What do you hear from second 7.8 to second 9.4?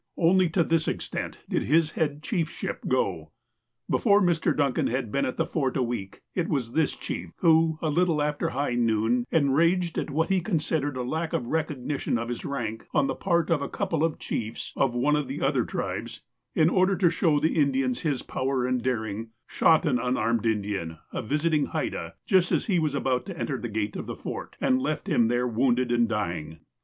a little after high noon,